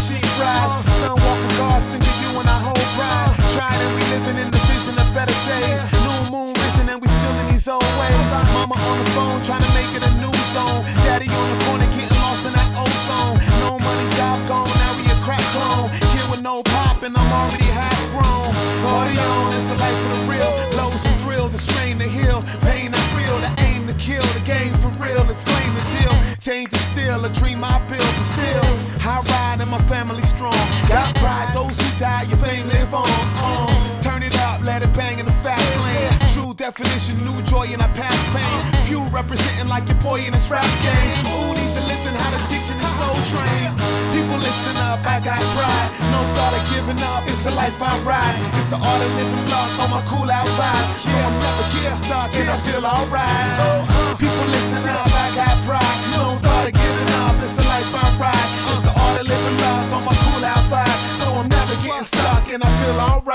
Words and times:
cheap 0.00 0.26
ride. 0.38 0.70
Son 1.00 1.16
walking 1.16 1.56
guards, 1.56 1.88
think 1.88 2.04
of 2.04 2.16
you 2.22 2.30
and 2.40 2.48
our 2.48 2.60
whole 2.60 2.86
pride. 2.96 3.32
Tried 3.52 3.80
and 3.80 3.92
we 3.96 4.02
living 4.12 4.38
in 4.38 4.50
the 4.50 4.60
vision 4.68 4.94
of 4.98 5.06
better 5.14 5.36
days. 5.48 5.80
New 6.04 6.30
moon 6.30 6.52
risen 6.52 6.88
and 6.88 7.00
we 7.00 7.08
still 7.08 7.34
in 7.40 7.46
these 7.48 7.68
old 7.68 7.84
ways. 8.00 8.30
Mama 8.52 8.76
on 8.76 8.96
the 8.98 9.08
phone 9.16 9.40
trying 9.42 9.64
to 9.64 9.72
make 9.72 9.92
it 9.96 10.04
a 10.04 10.12
new 10.20 10.34
zone. 10.52 10.84
Daddy 11.04 11.28
on 11.28 11.46
the 11.52 11.58
corner 11.64 11.88
getting 11.88 12.18
lost 12.20 12.44
in 12.46 12.52
that 12.52 12.70
old 12.76 12.98
zone. 13.08 13.36
No 13.64 13.78
money, 13.80 14.06
job 14.16 14.46
gone, 14.48 14.68
now 14.82 14.92
we 14.98 15.04
a 15.08 15.16
crack 15.24 15.44
clone. 15.56 15.88
Kid 16.12 16.26
with 16.30 16.42
no 16.42 16.62
pop 16.62 17.02
and 17.02 17.16
I'm 17.16 17.32
already 17.32 17.70
half 17.72 18.00
grown. 18.12 18.52
Party 18.84 19.16
on, 19.18 19.52
it's 19.56 19.64
the 19.64 19.78
life 19.80 19.98
of 20.04 20.10
the 20.14 20.20
real. 20.30 20.52
Lows 20.76 21.04
and 21.06 21.16
thrills, 21.20 21.52
the 21.52 21.58
strain 21.58 21.98
to 21.98 22.08
heal. 22.08 22.42
Pain 22.60 22.92
and 22.92 23.06
feel, 23.16 23.36
the 23.40 23.55
to 23.86 23.94
kill. 23.94 24.22
The 24.34 24.44
game 24.44 24.74
for 24.82 24.90
real, 25.02 25.22
it's 25.30 25.42
flame 25.44 25.74
to 25.74 25.84
deal. 25.98 26.14
Change 26.40 26.72
is 26.72 26.80
still 26.92 27.24
a 27.24 27.30
dream 27.30 27.62
I 27.62 27.78
build, 27.86 28.12
but 28.16 28.22
still. 28.22 28.68
I 29.06 29.22
ride 29.30 29.60
and 29.60 29.70
my 29.70 29.78
family 29.86 30.22
strong. 30.22 30.58
Got 30.88 31.14
pride, 31.16 31.48
those 31.54 31.78
who 31.78 31.98
die, 31.98 32.24
your 32.28 32.38
fame 32.38 32.66
live 32.68 32.92
on. 32.92 33.08
on. 33.38 34.02
Turn 34.02 34.22
it 34.22 34.34
up, 34.42 34.62
let 34.62 34.82
it 34.82 34.92
bang 34.92 35.18
in 35.18 35.26
the 35.26 35.38
fast 35.44 35.64
lane. 35.78 36.28
True 36.30 36.54
definition, 36.54 37.24
new 37.24 37.40
joy 37.42 37.66
in 37.72 37.80
our 37.80 37.92
past 37.94 38.22
pain. 38.34 38.82
Few 38.82 39.02
representing 39.14 39.68
like 39.68 39.88
your 39.88 39.98
boy 39.98 40.20
in 40.26 40.32
this 40.32 40.50
rap 40.50 40.66
game. 40.82 41.35
How 42.80 42.84
the 42.84 42.84
diction 42.84 42.84
is 42.84 42.94
so 42.96 43.08
trained? 43.30 43.74
People 44.12 44.38
listen 44.38 44.76
up, 44.76 45.00
I 45.04 45.20
got 45.20 45.40
pride. 45.54 45.88
No 46.12 46.20
thought 46.34 46.54
of 46.54 46.64
giving 46.72 47.00
up, 47.02 47.24
it's 47.26 47.42
the 47.44 47.50
life 47.52 47.76
I 47.80 47.98
ride. 48.02 48.36
It's 48.56 48.66
the 48.66 48.78
art 48.78 49.02
of 49.02 49.10
living 49.16 49.44
luck 49.50 49.70
on 49.80 49.90
my 49.90 50.02
cool 50.06 50.30
out 50.30 50.48
vibe. 50.56 50.88
So 51.00 51.16
I'm 51.16 51.36
never 51.38 51.64
here 51.76 51.94
stuck 51.96 52.32
and 52.34 52.48
I 52.48 52.56
feel 52.66 52.84
alright. 52.84 54.18
People 54.18 54.46
listen 54.52 54.82
up, 54.88 55.10
I 55.12 55.34
got 55.34 55.56
pride. 55.64 56.00
No 56.12 56.36
thought 56.40 56.66
of 56.66 56.74
giving 56.74 57.10
up, 57.24 57.36
it's 57.42 57.52
the 57.52 57.64
life 57.64 57.88
I 57.92 58.06
ride. 58.20 58.50
It's 58.70 58.80
the 58.80 58.92
art 58.96 59.20
of 59.20 59.26
living 59.26 59.56
luck 59.58 59.92
on 59.92 60.04
my 60.04 60.14
cool 60.24 60.44
out 60.44 60.64
vibe. 60.70 61.00
So 61.20 61.32
I'm 61.40 61.48
never 61.48 61.76
getting 61.82 62.06
stuck 62.06 62.52
and 62.52 62.62
I 62.62 62.70
feel 62.82 63.00
alright. 63.00 63.25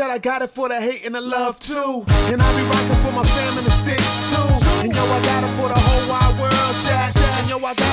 Said 0.00 0.08
I 0.08 0.16
got 0.16 0.40
it 0.40 0.48
for 0.48 0.66
the 0.66 0.80
hate 0.80 1.04
and 1.04 1.14
the 1.14 1.20
love 1.20 1.60
too. 1.60 2.04
And 2.32 2.40
I 2.40 2.48
be 2.56 2.64
rocking 2.72 3.00
for 3.04 3.12
my 3.12 3.24
fam 3.36 3.58
and 3.58 3.66
the 3.66 3.70
sticks 3.70 4.14
too. 4.30 4.48
And 4.80 4.96
yo, 4.96 5.04
I 5.04 5.20
got 5.28 5.44
it 5.44 5.52
for 5.60 5.68
the 5.68 5.76
whole 5.76 6.08
wide 6.08 6.40
world, 6.40 6.74
Shaq. 6.82 7.20
And 7.36 7.50
yo, 7.50 7.58
I 7.58 7.74
got 7.74 7.89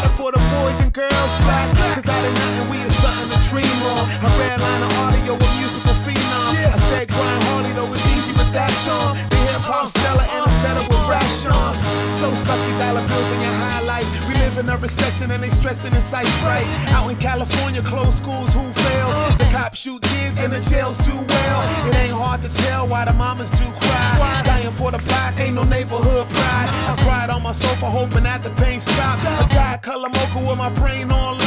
In 14.57 14.68
a 14.69 14.78
recession 14.78 15.29
and 15.29 15.44
they 15.44 15.51
stressing 15.51 15.94
in 15.94 16.01
sight 16.01 16.25
right. 16.41 16.66
Out 16.88 17.12
in 17.12 17.18
California, 17.18 17.79
closed 17.84 18.18
schools, 18.18 18.51
who 18.53 18.66
fails? 18.73 19.38
The 19.38 19.45
cops 19.51 19.78
shoot 19.78 20.01
kids 20.01 20.40
and 20.40 20.51
the 20.51 20.59
jails 20.59 20.97
do 20.97 21.13
well. 21.13 21.88
It 21.88 21.95
ain't 21.95 22.13
hard 22.13 22.41
to 22.41 22.50
tell 22.66 22.88
why 22.88 23.06
the 23.06 23.13
mamas 23.13 23.51
do 23.51 23.66
cry. 23.78 24.41
Dying 24.46 24.72
for 24.72 24.90
the 24.90 24.97
block, 24.97 25.40
ain't 25.40 25.53
no 25.53 25.63
neighborhood 25.63 26.25
pride. 26.29 26.69
I 26.90 26.96
cried 27.03 27.29
on 27.29 27.44
my 27.44 27.51
sofa, 27.51 27.85
hoping 27.85 28.23
that 28.23 28.41
the 28.41 28.50
pain 28.50 28.79
stopped. 28.79 29.22
A 29.22 29.53
guy 29.53 29.78
color 29.78 30.09
mocha 30.09 30.40
with 30.40 30.57
my 30.57 30.72
brain 30.72 31.12
on 31.12 31.38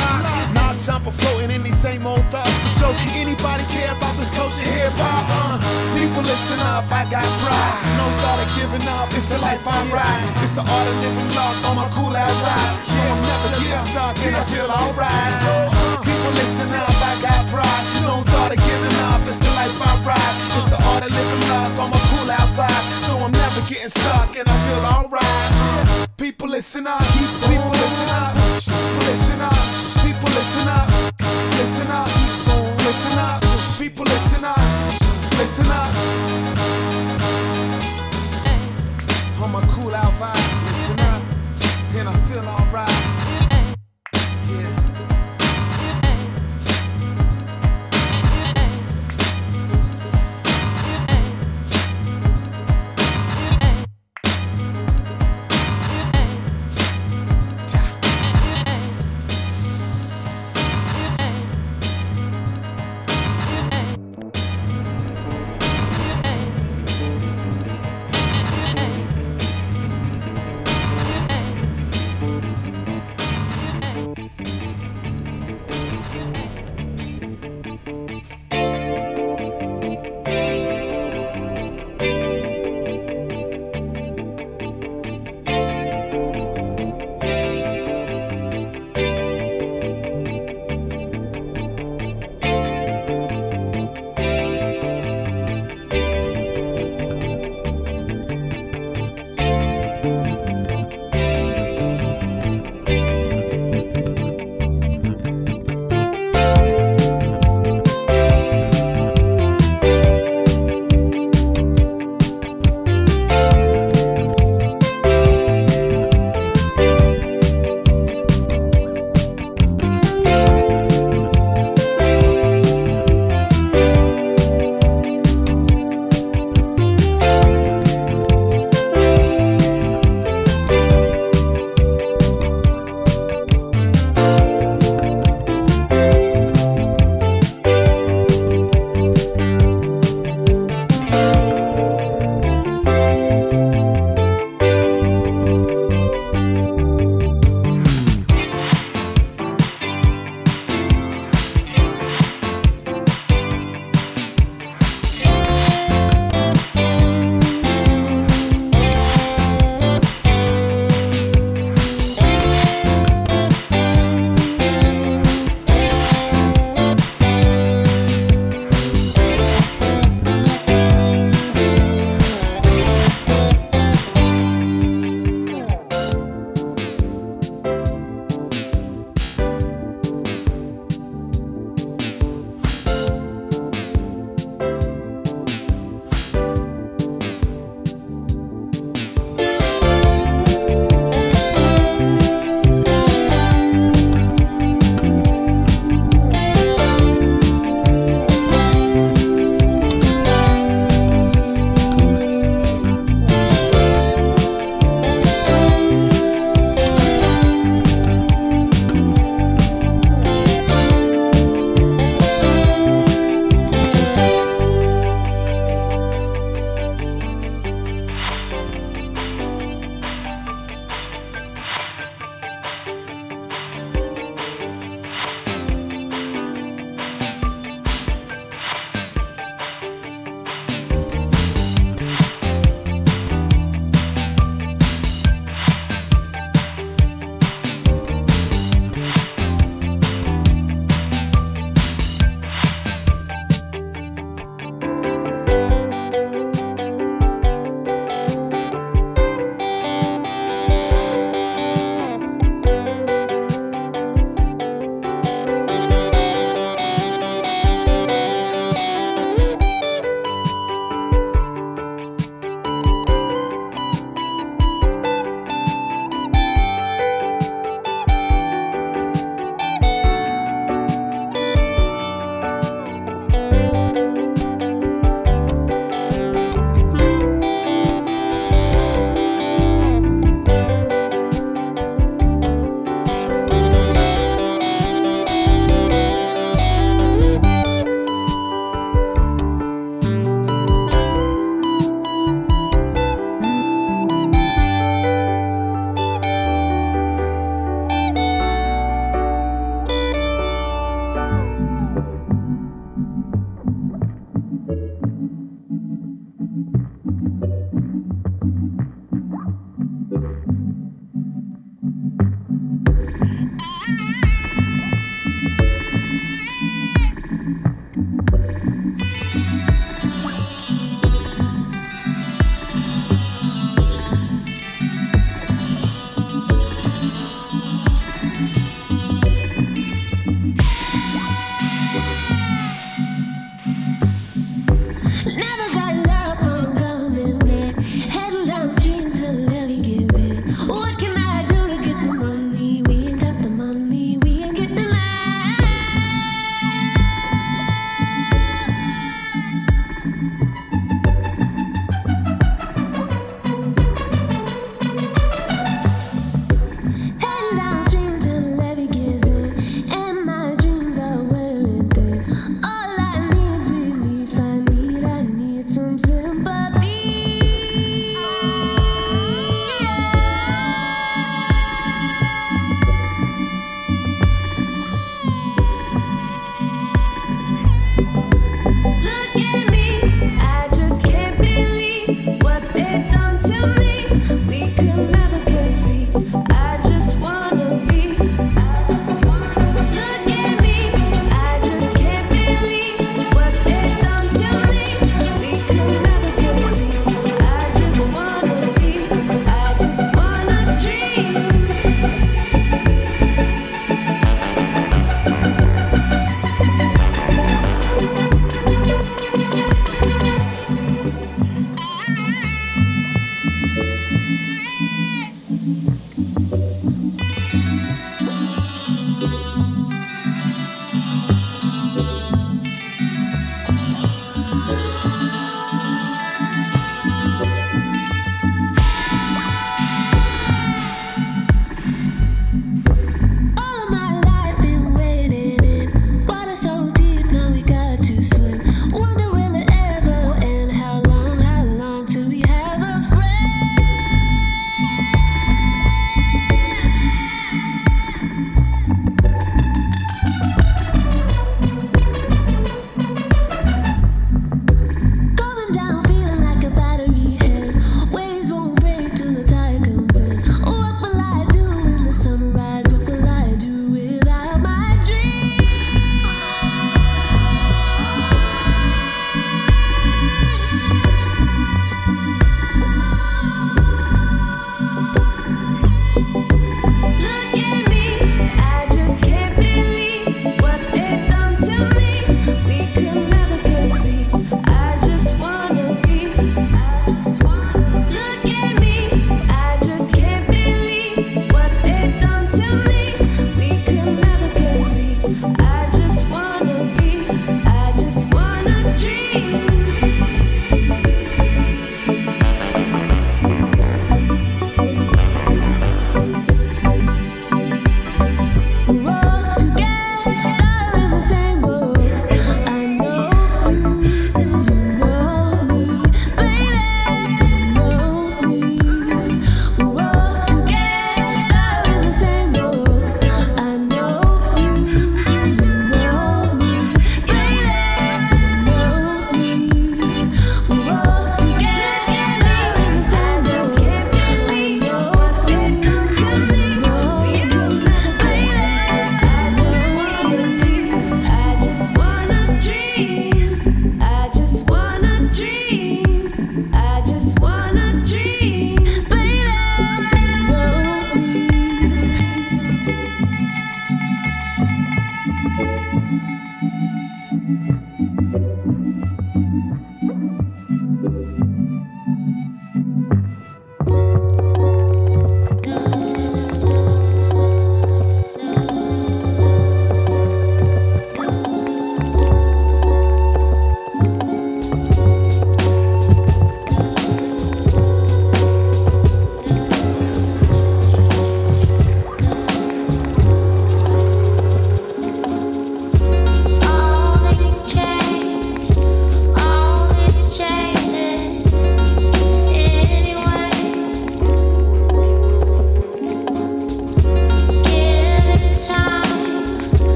chopper 0.81 1.13
floating 1.13 1.51
in 1.53 1.63
these 1.63 1.77
same 1.77 2.07
old 2.07 2.25
thoughts. 2.33 2.57
So, 2.73 2.89
anybody 3.13 3.65
care 3.69 3.93
about 3.93 4.17
this 4.17 4.33
culture 4.33 4.65
hip 4.65 4.93
hop? 4.97 5.29
Uh, 5.29 5.61
people 5.93 6.25
listen 6.25 6.57
up, 6.73 6.89
I 6.89 7.05
got 7.13 7.29
pride. 7.45 7.77
No 8.01 8.09
thought 8.25 8.41
of 8.41 8.49
giving 8.57 8.89
up, 8.89 9.13
it's 9.13 9.29
the 9.29 9.37
life 9.45 9.61
I 9.69 9.77
ride. 9.93 10.25
It's 10.41 10.57
the 10.57 10.65
art 10.65 10.89
of 10.89 10.97
living 11.05 11.29
life 11.37 11.61
on 11.69 11.77
my 11.77 11.89
cool 11.93 12.17
ass 12.17 12.33
ride. 12.41 12.73
Yeah, 12.97 13.13
I'm 13.13 13.21
never 13.21 13.49
getting 13.61 13.85
stuck 13.93 14.17
and 14.25 14.33
I 14.33 14.45
feel 14.49 14.71
alright. 14.73 15.35
So, 15.45 15.53
uh, 15.69 16.01
people 16.01 16.33
listen 16.41 16.73
up, 16.73 16.97
I 16.97 17.12
got 17.21 17.45
pride. 17.53 17.85
No 18.01 18.25
thought 18.33 18.56
of 18.56 18.61
giving 18.65 18.97
up, 19.12 19.21
it's 19.29 19.37
the 19.37 19.53
life 19.53 19.76
I 19.76 19.93
ride. 20.00 20.37
It's 20.56 20.69
the 20.73 20.81
art 20.81 21.05
of 21.05 21.12
living 21.12 21.44
life 21.53 21.76
on 21.76 21.93
my 21.93 22.00
cool 22.09 22.29
ass 22.33 22.49
vibe. 22.56 22.85
So, 23.05 23.21
I'm 23.21 23.33
never 23.37 23.61
getting 23.69 23.93
stuck 23.93 24.33
and 24.33 24.49
I 24.49 24.56
feel 24.65 24.83
alright. 24.88 26.09
People 26.17 26.49
listen 26.49 26.88
up, 26.88 27.05
people 27.53 27.69
listen 27.69 28.09
up, 28.17 28.33
people 28.65 29.05
listen 29.05 29.41
up. 29.44 29.89